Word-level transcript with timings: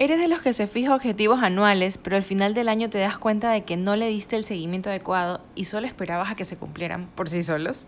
Eres 0.00 0.20
de 0.20 0.28
los 0.28 0.40
que 0.42 0.52
se 0.52 0.68
fija 0.68 0.94
objetivos 0.94 1.42
anuales, 1.42 1.98
pero 1.98 2.14
al 2.14 2.22
final 2.22 2.54
del 2.54 2.68
año 2.68 2.88
te 2.88 2.98
das 2.98 3.18
cuenta 3.18 3.50
de 3.50 3.64
que 3.64 3.76
no 3.76 3.96
le 3.96 4.06
diste 4.06 4.36
el 4.36 4.44
seguimiento 4.44 4.90
adecuado 4.90 5.40
y 5.56 5.64
solo 5.64 5.88
esperabas 5.88 6.30
a 6.30 6.36
que 6.36 6.44
se 6.44 6.56
cumplieran 6.56 7.08
por 7.16 7.28
sí 7.28 7.42
solos. 7.42 7.86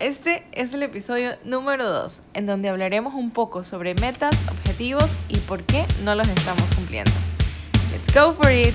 Este 0.00 0.46
es 0.52 0.74
el 0.74 0.82
episodio 0.82 1.30
número 1.42 1.90
2, 1.90 2.20
en 2.34 2.44
donde 2.44 2.68
hablaremos 2.68 3.14
un 3.14 3.30
poco 3.30 3.64
sobre 3.64 3.94
metas, 3.94 4.36
objetivos 4.50 5.16
y 5.30 5.38
por 5.38 5.62
qué 5.62 5.86
no 6.02 6.14
los 6.14 6.28
estamos 6.28 6.70
cumpliendo. 6.74 7.12
Let's 7.90 8.12
go 8.12 8.34
for 8.34 8.52
it. 8.52 8.74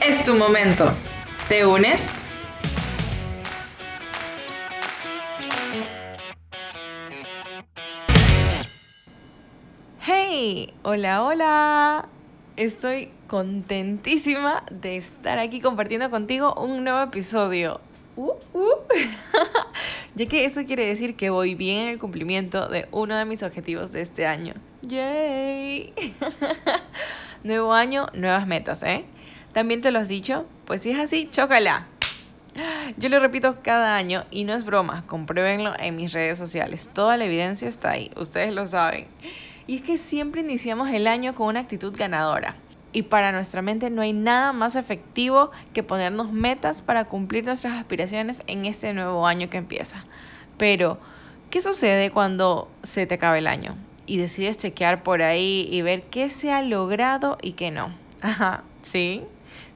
es 0.00 0.24
tu 0.24 0.34
momento. 0.34 0.92
¿Te 1.48 1.66
unes? 1.66 2.06
Hey, 10.00 10.72
hola, 10.82 11.22
hola. 11.22 12.08
Estoy 12.56 13.10
contentísima 13.26 14.64
de 14.70 14.96
estar 14.96 15.38
aquí 15.38 15.60
compartiendo 15.60 16.10
contigo 16.10 16.54
un 16.54 16.84
nuevo 16.84 17.02
episodio. 17.02 17.80
Uh, 18.16 18.32
uh. 18.52 18.74
ya 20.14 20.26
que 20.26 20.44
eso 20.44 20.64
quiere 20.64 20.86
decir 20.86 21.14
que 21.14 21.30
voy 21.30 21.54
bien 21.54 21.84
en 21.84 21.88
el 21.90 21.98
cumplimiento 21.98 22.68
de 22.68 22.88
uno 22.90 23.16
de 23.16 23.24
mis 23.24 23.42
objetivos 23.42 23.92
de 23.92 24.00
este 24.00 24.26
año. 24.26 24.54
¡Yay! 24.82 25.94
Nuevo 27.42 27.72
año, 27.72 28.06
nuevas 28.12 28.46
metas, 28.46 28.82
¿eh? 28.82 29.04
¿También 29.52 29.80
te 29.80 29.90
lo 29.90 29.98
has 29.98 30.08
dicho? 30.08 30.46
Pues 30.64 30.82
si 30.82 30.90
es 30.90 30.98
así, 30.98 31.28
chócala. 31.30 31.86
Yo 32.96 33.08
lo 33.08 33.20
repito 33.20 33.58
cada 33.62 33.96
año 33.96 34.24
y 34.30 34.44
no 34.44 34.54
es 34.54 34.64
broma, 34.64 35.04
compruébenlo 35.06 35.72
en 35.78 35.96
mis 35.96 36.12
redes 36.12 36.38
sociales. 36.38 36.90
Toda 36.92 37.16
la 37.16 37.24
evidencia 37.24 37.68
está 37.68 37.90
ahí, 37.90 38.10
ustedes 38.16 38.52
lo 38.52 38.66
saben. 38.66 39.06
Y 39.66 39.76
es 39.76 39.82
que 39.82 39.98
siempre 39.98 40.40
iniciamos 40.40 40.90
el 40.90 41.06
año 41.06 41.34
con 41.34 41.46
una 41.46 41.60
actitud 41.60 41.94
ganadora. 41.96 42.56
Y 42.92 43.02
para 43.02 43.30
nuestra 43.30 43.62
mente 43.62 43.88
no 43.88 44.02
hay 44.02 44.12
nada 44.12 44.52
más 44.52 44.74
efectivo 44.74 45.52
que 45.72 45.84
ponernos 45.84 46.32
metas 46.32 46.82
para 46.82 47.04
cumplir 47.04 47.44
nuestras 47.44 47.74
aspiraciones 47.74 48.42
en 48.48 48.66
este 48.66 48.92
nuevo 48.92 49.26
año 49.28 49.48
que 49.48 49.58
empieza. 49.58 50.04
Pero, 50.58 50.98
¿qué 51.50 51.60
sucede 51.60 52.10
cuando 52.10 52.68
se 52.82 53.06
te 53.06 53.14
acaba 53.14 53.38
el 53.38 53.46
año? 53.46 53.76
Y 54.06 54.16
decides 54.16 54.56
chequear 54.56 55.04
por 55.04 55.22
ahí 55.22 55.68
y 55.70 55.82
ver 55.82 56.02
qué 56.02 56.30
se 56.30 56.52
ha 56.52 56.62
logrado 56.62 57.38
y 57.40 57.52
qué 57.52 57.70
no. 57.70 57.94
Ajá, 58.20 58.64
¿sí? 58.82 59.22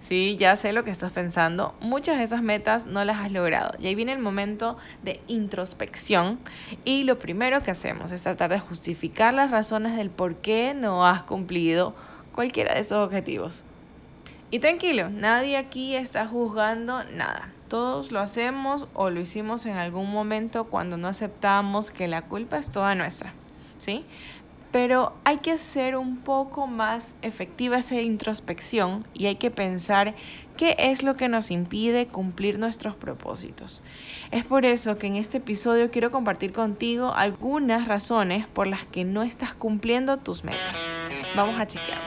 Sí, 0.00 0.36
ya 0.39 0.56
sé 0.56 0.72
lo 0.72 0.84
que 0.84 0.91
estás 0.91 1.12
pensando. 1.12 1.75
Muchas 1.80 2.19
de 2.19 2.25
esas 2.25 2.42
metas 2.42 2.86
no 2.86 3.05
las 3.05 3.20
has 3.20 3.33
logrado. 3.33 3.75
Y 3.78 3.86
ahí 3.86 3.94
viene 3.94 4.12
el 4.12 4.19
momento 4.19 4.77
de 5.03 5.20
introspección. 5.28 6.39
Y 6.84 7.05
lo 7.05 7.19
primero 7.19 7.62
que 7.62 7.70
hacemos 7.70 8.12
es 8.12 8.22
tratar 8.22 8.50
de 8.50 8.61
justificar 8.61 9.33
las 9.33 9.50
razones 9.50 9.97
del 9.97 10.11
por 10.11 10.36
qué 10.36 10.75
no 10.75 11.06
has 11.06 11.22
cumplido 11.22 11.95
cualquiera 12.34 12.75
de 12.75 12.80
esos 12.80 12.98
objetivos. 12.98 13.62
Y 14.51 14.58
tranquilo, 14.58 15.08
nadie 15.11 15.57
aquí 15.57 15.96
está 15.96 16.27
juzgando 16.27 17.02
nada. 17.05 17.51
Todos 17.68 18.13
lo 18.13 18.20
hacemos 18.20 18.86
o 18.95 19.11
lo 19.11 19.20
hicimos 19.20 19.67
en 19.67 19.77
algún 19.79 20.13
momento 20.13 20.64
cuando 20.64 20.96
no 20.96 21.08
aceptamos 21.08 21.90
que 21.90 22.08
la 22.08 22.23
culpa 22.23 22.58
es 22.58 22.70
toda 22.70 22.95
nuestra. 22.95 23.33
¿Sí? 23.79 24.05
Pero 24.74 25.12
hay 25.23 25.36
que 25.36 25.52
hacer 25.52 25.95
un 25.95 26.17
poco 26.17 26.67
más 26.67 27.14
efectiva 27.23 27.79
esa 27.79 28.01
introspección 28.01 29.07
y 29.14 29.27
hay 29.27 29.36
que 29.36 29.52
pensar 29.52 30.17
qué 30.57 30.74
es 30.77 31.05
lo 31.05 31.14
que 31.14 31.29
nos 31.29 31.52
impide 31.52 32.08
cumplir 32.08 32.58
nuestros 32.58 32.96
propósitos. 32.96 33.84
Es 34.33 34.45
por 34.45 34.64
eso 34.64 34.98
que 34.98 35.07
en 35.07 35.14
este 35.14 35.36
episodio 35.39 35.92
quiero 35.92 36.11
compartir 36.11 36.52
contigo 36.52 37.14
algunas 37.14 37.86
razones 37.86 38.48
por 38.48 38.67
las 38.67 38.84
que 38.84 39.05
no 39.05 39.23
estás 39.23 39.55
cumpliendo 39.55 40.17
tus 40.17 40.42
metas. 40.42 40.80
Vamos 41.36 41.55
a 41.61 41.68
chequear. 41.68 42.01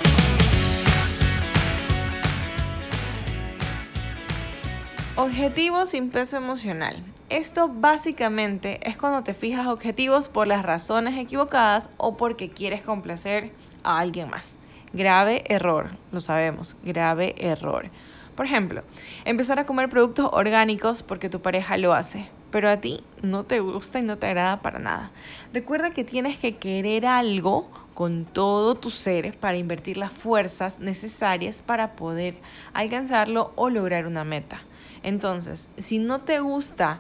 Objetivos 5.16 5.88
sin 5.88 6.10
peso 6.10 6.36
emocional. 6.36 7.02
Esto 7.30 7.68
básicamente 7.68 8.80
es 8.90 8.98
cuando 8.98 9.22
te 9.22 9.34
fijas 9.34 9.68
objetivos 9.68 10.30
por 10.30 10.48
las 10.48 10.64
razones 10.64 11.20
equivocadas 11.20 11.90
o 11.98 12.16
porque 12.16 12.50
quieres 12.50 12.82
complacer 12.82 13.52
a 13.84 14.00
alguien 14.00 14.30
más. 14.30 14.58
Grave 14.94 15.44
error, 15.50 15.90
lo 16.14 16.22
sabemos, 16.22 16.78
grave 16.84 17.36
error. 17.38 17.90
Por 18.34 18.46
ejemplo, 18.46 18.84
empezar 19.26 19.60
a 19.60 19.66
comer 19.66 19.90
productos 19.90 20.30
orgánicos 20.32 21.04
porque 21.04 21.28
tu 21.28 21.42
pareja 21.42 21.76
lo 21.76 21.94
hace, 21.94 22.30
pero 22.52 22.70
a 22.70 22.78
ti 22.78 23.02
no 23.22 23.44
te 23.44 23.60
gusta 23.60 24.00
y 24.00 24.04
no 24.04 24.18
te 24.18 24.28
agrada 24.28 24.62
para 24.62 24.80
nada. 24.80 25.12
Recuerda 25.54 25.92
que 25.92 26.04
tienes 26.04 26.38
que 26.38 26.56
querer 26.56 27.06
algo 27.06 27.70
con 27.94 28.26
todo 28.26 28.76
tu 28.76 28.92
ser 28.92 29.38
para 29.38 29.58
invertir 29.58 29.98
las 29.98 30.12
fuerzas 30.12 30.80
necesarias 30.80 31.64
para 31.66 31.96
poder 31.96 32.36
alcanzarlo 32.74 33.52
o 33.56 33.70
lograr 33.70 34.06
una 34.06 34.24
meta. 34.24 34.62
Entonces, 35.04 35.70
si 35.78 35.98
no 36.00 36.22
te 36.22 36.40
gusta 36.40 37.00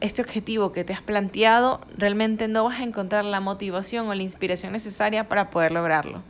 este 0.00 0.22
objetivo 0.22 0.70
que 0.70 0.84
te 0.84 0.92
has 0.92 1.02
planteado, 1.02 1.80
realmente 1.96 2.46
no 2.46 2.64
vas 2.64 2.78
a 2.78 2.84
encontrar 2.84 3.24
la 3.24 3.40
motivación 3.40 4.08
o 4.08 4.14
la 4.14 4.22
inspiración 4.22 4.72
necesaria 4.72 5.28
para 5.28 5.50
poder 5.50 5.72
lograrlo. 5.72 6.22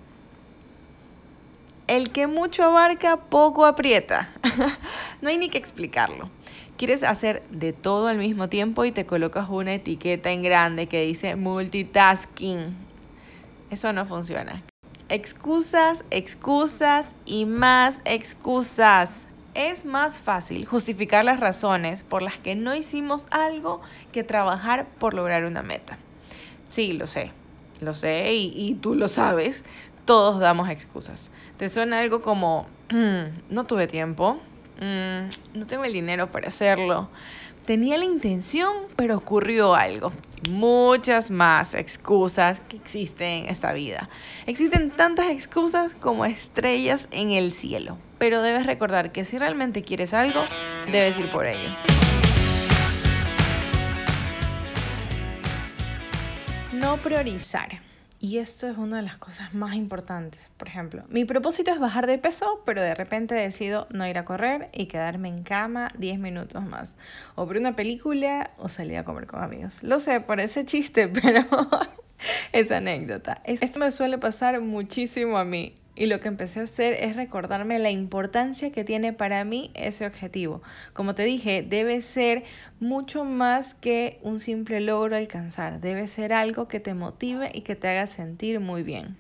El 1.89 2.11
que 2.11 2.27
mucho 2.27 2.65
abarca, 2.65 3.17
poco 3.17 3.67
aprieta. 3.67 4.31
no 5.21 5.31
hay 5.31 5.39
ni 5.39 5.49
que 5.49 5.59
explicarlo. 5.59 6.31
Quieres 6.77 7.03
hacer 7.03 7.43
de 7.51 7.73
todo 7.73 8.07
al 8.07 8.19
mismo 8.19 8.49
tiempo 8.49 8.85
y 8.85 8.93
te 8.93 9.05
colocas 9.05 9.49
una 9.49 9.75
etiqueta 9.75 10.31
en 10.31 10.43
grande 10.43 10.87
que 10.87 11.05
dice 11.05 11.35
multitasking. 11.35 12.77
Eso 13.71 13.93
no 13.93 14.07
funciona. 14.07 14.63
Excusas, 15.09 16.05
excusas 16.11 17.15
y 17.25 17.47
más 17.47 18.01
excusas 18.05 19.27
es 19.55 19.85
más 19.85 20.19
fácil 20.19 20.67
justificar 20.67 21.25
las 21.25 21.41
razones 21.41 22.03
por 22.03 22.23
las 22.23 22.37
que 22.37 22.55
no 22.55 22.75
hicimos 22.75 23.27
algo 23.31 23.81
que 24.13 24.23
trabajar 24.23 24.87
por 24.99 25.15
lograr 25.15 25.45
una 25.45 25.63
meta. 25.63 25.99
Sí, 26.71 26.93
lo 26.93 27.07
sé, 27.07 27.33
lo 27.81 27.95
sé 27.95 28.33
y, 28.35 28.75
tú 28.75 28.95
lo 28.95 29.09
sabes, 29.09 29.65
todos 30.09 30.41
damos 30.41 30.71
excusas. 30.71 31.31
¿Te 31.59 31.69
suena 31.69 31.99
algo 32.01 32.23
como, 32.23 32.67
mm, 32.89 33.51
no 33.51 33.67
tuve 33.67 33.87
tiempo, 33.87 34.41
mm, 34.81 35.59
no 35.59 35.67
tengo 35.67 35.85
el 35.85 35.93
dinero 35.93 36.33
para 36.33 36.49
hacerlo? 36.49 37.11
Tenía 37.67 37.99
la 37.99 38.07
intención, 38.07 38.73
pero 38.97 39.19
ocurrió 39.19 39.75
algo. 39.75 40.11
Muchas 40.49 41.31
más 41.31 41.75
excusas 41.75 42.63
que 42.71 42.79
existen 42.79 43.45
en 43.45 43.49
esta 43.51 43.75
vida. 43.75 44.09
Existen 44.47 44.91
tantas 44.91 45.27
excusas 45.29 45.95
como 45.95 46.25
estrellas 46.25 47.07
en 47.11 47.33
el 47.33 47.53
cielo 47.53 47.99
pero 48.19 48.43
debes 48.43 48.67
recordar 48.67 49.13
que 49.13 49.25
si 49.25 49.39
realmente 49.39 49.83
quieres 49.83 50.13
algo, 50.13 50.43
debes 50.91 51.19
ir 51.19 51.31
por 51.31 51.47
ello. 51.47 51.71
No 56.73 56.97
priorizar. 56.97 57.88
Y 58.21 58.39
esto 58.39 58.67
es 58.69 58.77
una 58.77 58.97
de 58.97 59.03
las 59.03 59.17
cosas 59.17 59.55
más 59.55 59.77
importantes. 59.77 60.51
Por 60.57 60.67
ejemplo, 60.67 61.05
mi 61.09 61.25
propósito 61.25 61.71
es 61.71 61.79
bajar 61.79 62.09
de 62.09 62.19
peso, 62.19 62.63
pero 62.67 62.83
de 62.83 62.95
repente 62.95 63.37
decido 63.37 63.87
no 63.91 64.09
ir 64.09 64.19
a 64.19 64.25
correr 64.25 64.71
y 64.73 64.87
quedarme 64.87 65.29
en 65.29 65.45
cama 65.45 65.93
10 65.99 66.19
minutos 66.19 66.65
más. 66.65 66.97
O 67.37 67.47
ver 67.47 67.59
una 67.59 67.77
película 67.77 68.51
o 68.59 68.69
salir 68.69 68.99
a 68.99 69.05
comer 69.05 69.29
con 69.29 69.43
amigos. 69.43 69.79
Lo 69.83 70.01
sé, 70.01 70.21
parece 70.21 70.65
chiste, 70.65 71.07
pero 71.23 71.47
es 72.53 72.73
anécdota. 72.73 73.41
Esto 73.45 73.79
me 73.79 73.93
suele 73.93 74.19
pasar 74.19 74.61
muchísimo 74.61 75.39
a 75.39 75.45
mí. 75.45 75.77
Y 75.99 76.07
lo 76.07 76.21
que 76.21 76.29
empecé 76.29 76.61
a 76.61 76.63
hacer 76.63 76.93
es 76.93 77.17
recordarme 77.17 77.81
la 77.81 77.91
importancia 77.91 78.71
que 78.71 78.85
tiene 78.85 79.13
para 79.13 79.43
mí 79.43 79.73
ese 79.75 80.07
objetivo. 80.07 80.63
Como 80.93 81.17
te 81.17 81.25
dije, 81.25 81.67
debe 81.69 82.01
ser 82.03 82.45
mucho 82.79 83.25
más 83.25 83.75
que 83.75 84.21
un 84.23 84.39
simple 84.39 84.79
logro 84.79 85.17
alcanzar. 85.17 85.81
Debe 85.81 86.07
ser 86.07 86.33
algo 86.33 86.69
que 86.69 86.79
te 86.79 86.95
motive 86.95 87.51
y 87.53 87.63
que 87.63 87.75
te 87.75 87.89
haga 87.89 88.07
sentir 88.07 88.61
muy 88.61 88.85
bien. 88.85 89.17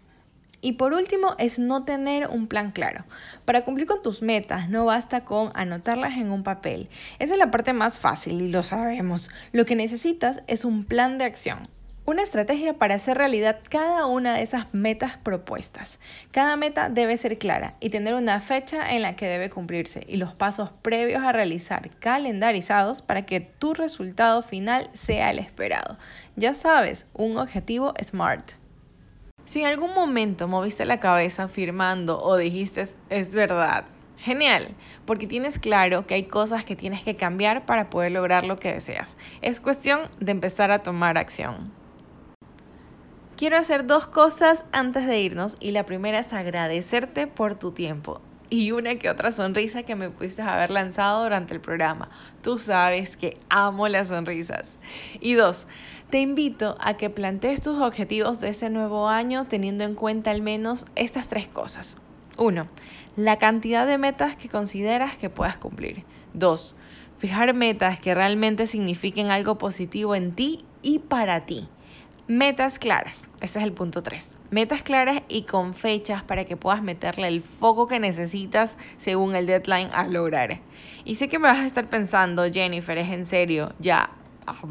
Y 0.60 0.74
por 0.74 0.92
último 0.92 1.34
es 1.38 1.58
no 1.58 1.84
tener 1.84 2.28
un 2.28 2.46
plan 2.46 2.70
claro. 2.70 3.04
Para 3.44 3.64
cumplir 3.64 3.88
con 3.88 4.00
tus 4.00 4.22
metas 4.22 4.70
no 4.70 4.84
basta 4.84 5.24
con 5.24 5.50
anotarlas 5.54 6.12
en 6.12 6.30
un 6.30 6.44
papel. 6.44 6.90
Esa 7.18 7.32
es 7.32 7.38
la 7.40 7.50
parte 7.50 7.72
más 7.72 7.98
fácil 7.98 8.40
y 8.40 8.50
lo 8.50 8.62
sabemos. 8.62 9.30
Lo 9.50 9.64
que 9.64 9.74
necesitas 9.74 10.44
es 10.46 10.64
un 10.64 10.84
plan 10.84 11.18
de 11.18 11.24
acción. 11.24 11.58
Una 12.08 12.22
estrategia 12.22 12.72
para 12.72 12.94
hacer 12.94 13.18
realidad 13.18 13.60
cada 13.68 14.06
una 14.06 14.36
de 14.36 14.42
esas 14.42 14.72
metas 14.72 15.18
propuestas. 15.18 16.00
Cada 16.30 16.56
meta 16.56 16.88
debe 16.88 17.14
ser 17.18 17.36
clara 17.36 17.74
y 17.80 17.90
tener 17.90 18.14
una 18.14 18.40
fecha 18.40 18.94
en 18.94 19.02
la 19.02 19.14
que 19.14 19.26
debe 19.26 19.50
cumplirse 19.50 20.06
y 20.08 20.16
los 20.16 20.32
pasos 20.32 20.70
previos 20.80 21.22
a 21.22 21.32
realizar 21.32 21.90
calendarizados 21.98 23.02
para 23.02 23.26
que 23.26 23.40
tu 23.40 23.74
resultado 23.74 24.40
final 24.40 24.88
sea 24.94 25.30
el 25.30 25.38
esperado. 25.38 25.98
Ya 26.34 26.54
sabes, 26.54 27.04
un 27.12 27.36
objetivo 27.36 27.92
SMART. 28.02 28.52
Si 29.44 29.60
en 29.60 29.66
algún 29.66 29.92
momento 29.92 30.48
moviste 30.48 30.86
la 30.86 31.00
cabeza 31.00 31.42
afirmando 31.42 32.22
o 32.22 32.38
dijiste 32.38 32.88
es 33.10 33.34
verdad, 33.34 33.84
Genial, 34.16 34.74
porque 35.04 35.26
tienes 35.26 35.58
claro 35.58 36.06
que 36.06 36.14
hay 36.14 36.22
cosas 36.22 36.64
que 36.64 36.74
tienes 36.74 37.02
que 37.02 37.16
cambiar 37.16 37.66
para 37.66 37.90
poder 37.90 38.12
lograr 38.12 38.46
lo 38.46 38.58
que 38.58 38.72
deseas. 38.72 39.18
Es 39.42 39.60
cuestión 39.60 40.08
de 40.20 40.32
empezar 40.32 40.70
a 40.70 40.82
tomar 40.82 41.18
acción. 41.18 41.70
Quiero 43.38 43.56
hacer 43.56 43.86
dos 43.86 44.08
cosas 44.08 44.64
antes 44.72 45.06
de 45.06 45.20
irnos 45.20 45.56
y 45.60 45.70
la 45.70 45.86
primera 45.86 46.18
es 46.18 46.32
agradecerte 46.32 47.28
por 47.28 47.54
tu 47.54 47.70
tiempo 47.70 48.20
y 48.50 48.72
una 48.72 48.96
que 48.96 49.08
otra 49.08 49.30
sonrisa 49.30 49.84
que 49.84 49.94
me 49.94 50.10
pudiste 50.10 50.42
haber 50.42 50.72
lanzado 50.72 51.22
durante 51.22 51.54
el 51.54 51.60
programa. 51.60 52.08
Tú 52.42 52.58
sabes 52.58 53.16
que 53.16 53.36
amo 53.48 53.86
las 53.86 54.08
sonrisas. 54.08 54.70
Y 55.20 55.34
dos, 55.34 55.68
te 56.10 56.18
invito 56.18 56.76
a 56.80 56.94
que 56.96 57.10
plantees 57.10 57.60
tus 57.60 57.78
objetivos 57.78 58.40
de 58.40 58.48
ese 58.48 58.70
nuevo 58.70 59.08
año 59.08 59.44
teniendo 59.44 59.84
en 59.84 59.94
cuenta 59.94 60.32
al 60.32 60.42
menos 60.42 60.86
estas 60.96 61.28
tres 61.28 61.46
cosas. 61.46 61.96
Uno, 62.38 62.66
la 63.14 63.38
cantidad 63.38 63.86
de 63.86 63.98
metas 63.98 64.34
que 64.34 64.48
consideras 64.48 65.16
que 65.16 65.30
puedas 65.30 65.58
cumplir. 65.58 66.02
Dos, 66.34 66.74
fijar 67.18 67.54
metas 67.54 68.00
que 68.00 68.16
realmente 68.16 68.66
signifiquen 68.66 69.30
algo 69.30 69.58
positivo 69.58 70.16
en 70.16 70.32
ti 70.32 70.64
y 70.82 70.98
para 70.98 71.46
ti. 71.46 71.68
Metas 72.28 72.78
claras, 72.78 73.26
ese 73.40 73.58
es 73.58 73.64
el 73.64 73.72
punto 73.72 74.02
3. 74.02 74.32
Metas 74.50 74.82
claras 74.82 75.22
y 75.28 75.44
con 75.44 75.72
fechas 75.72 76.22
para 76.22 76.44
que 76.44 76.58
puedas 76.58 76.82
meterle 76.82 77.26
el 77.26 77.40
foco 77.40 77.86
que 77.86 77.98
necesitas 77.98 78.76
según 78.98 79.34
el 79.34 79.46
deadline 79.46 79.88
a 79.94 80.06
lograr. 80.06 80.60
Y 81.06 81.14
sé 81.14 81.30
que 81.30 81.38
me 81.38 81.48
vas 81.48 81.60
a 81.60 81.66
estar 81.66 81.86
pensando, 81.86 82.44
Jennifer, 82.44 82.98
es 82.98 83.08
en 83.08 83.24
serio, 83.24 83.72
ya, 83.78 84.10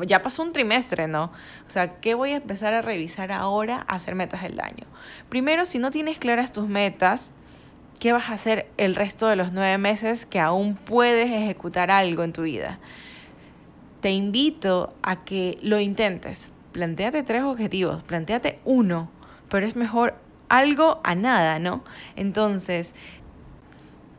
ya 0.06 0.22
pasó 0.22 0.44
un 0.44 0.54
trimestre, 0.54 1.08
¿no? 1.08 1.32
O 1.68 1.70
sea, 1.70 2.00
¿qué 2.00 2.14
voy 2.14 2.34
a 2.34 2.36
empezar 2.36 2.76
a 2.76 2.84
revisar 2.84 3.32
ahora 3.32 3.84
a 3.88 3.96
hacer 3.96 4.14
metas 4.14 4.44
del 4.44 4.60
año? 4.60 4.86
Primero, 5.28 5.66
si 5.66 5.80
no 5.80 5.90
tienes 5.90 6.20
claras 6.20 6.52
tus 6.52 6.68
metas, 6.68 7.32
¿qué 8.00 8.14
vas 8.14 8.30
a 8.30 8.34
hacer 8.34 8.70
el 8.78 8.94
resto 8.94 9.26
de 9.30 9.36
los 9.36 9.52
nueve 9.52 9.80
meses 9.80 10.28
que 10.28 10.40
aún 10.40 10.76
puedes 10.76 11.32
ejecutar 11.32 11.90
algo 11.90 12.22
en 12.22 12.34
tu 12.34 12.44
vida? 12.44 12.78
Te 14.02 14.12
invito 14.12 14.94
a 15.02 15.24
que 15.26 15.58
lo 15.64 15.80
intentes 15.80 16.52
planteate 16.78 17.24
tres 17.24 17.42
objetivos, 17.42 18.04
planteate 18.04 18.60
uno, 18.64 19.10
pero 19.50 19.66
es 19.66 19.76
mejor 19.76 20.14
algo 20.48 21.02
a 21.04 21.16
nada, 21.16 21.58
¿no? 21.58 21.84
Entonces, 22.16 22.94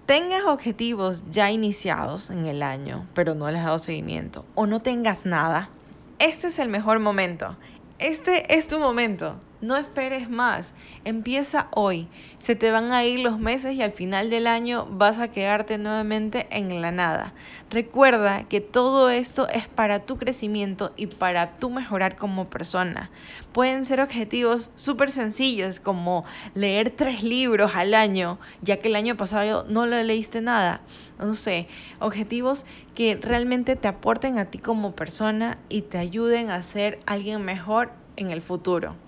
tengas 0.06 0.43
objetivos 0.43 1.22
ya 1.31 1.52
iniciados 1.52 2.31
en 2.31 2.46
el 2.46 2.64
año, 2.64 3.06
pero 3.14 3.37
no 3.37 3.49
les 3.49 3.60
has 3.60 3.66
dado 3.66 3.78
seguimiento, 3.78 4.44
o 4.56 4.66
no 4.66 4.82
tengas 4.82 5.25
nada, 5.25 5.70
este 6.19 6.49
es 6.49 6.58
el 6.58 6.69
mejor 6.69 6.99
momento. 6.99 7.56
Este 8.00 8.52
es 8.56 8.66
tu 8.66 8.81
momento. 8.81 9.37
No 9.60 9.76
esperes 9.76 10.31
más. 10.31 10.72
Empieza 11.05 11.66
hoy. 11.75 12.06
Se 12.38 12.55
te 12.55 12.70
van 12.70 12.93
a 12.93 13.05
ir 13.05 13.19
los 13.19 13.40
meses 13.40 13.75
y 13.75 13.82
al 13.82 13.90
final 13.90 14.31
del 14.31 14.46
año 14.46 14.87
vas 14.88 15.19
a 15.19 15.32
quedarte 15.32 15.78
nuevamente 15.78 16.46
en 16.52 16.81
la 16.81 16.93
nada. 16.93 17.34
Recuerda 17.69 18.44
que 18.44 18.60
todo 18.60 19.10
esto 19.10 19.49
es 19.49 19.66
para 19.66 20.06
tu 20.06 20.16
crecimiento 20.16 20.93
y 20.96 21.08
para 21.08 21.56
tu 21.56 21.70
mejorar 21.70 22.14
como 22.14 22.49
persona. 22.49 23.10
Pueden 23.50 23.84
ser 23.84 24.00
objetivos 24.00 24.70
súper 24.76 25.10
sencillos 25.10 25.81
como 25.81 26.25
leer 26.54 26.90
tres 26.90 27.25
libros 27.25 27.75
al 27.75 27.94
año, 27.94 28.38
ya 28.62 28.76
que 28.76 28.87
el 28.87 28.94
año 28.94 29.16
pasado 29.16 29.66
no 29.69 29.87
lo 29.87 30.00
leíste 30.04 30.40
nada. 30.40 30.82
No 31.19 31.34
sé, 31.34 31.66
objetivos 31.99 32.64
que 32.94 33.16
realmente 33.20 33.75
te 33.75 33.88
aporten 33.88 34.38
a 34.38 34.44
ti 34.44 34.58
como 34.58 34.93
persona 34.94 35.58
y 35.69 35.82
te 35.82 35.99
ayuden 35.99 36.50
a 36.50 36.62
ser 36.62 37.00
alguien 37.06 37.44
mejor 37.44 37.90
en 38.14 38.31
el 38.31 38.40
futuro. 38.40 39.07